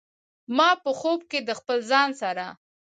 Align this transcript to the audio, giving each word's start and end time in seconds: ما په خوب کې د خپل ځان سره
ما 0.57 0.69
په 0.83 0.91
خوب 0.99 1.19
کې 1.29 1.39
د 1.47 1.49
خپل 1.59 1.77
ځان 1.91 2.09
سره 2.21 2.45